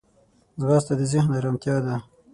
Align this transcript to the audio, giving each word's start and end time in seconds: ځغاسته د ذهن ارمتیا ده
ځغاسته 0.59 0.93
د 0.99 1.01
ذهن 1.11 1.31
ارمتیا 1.39 1.75
ده 1.85 1.95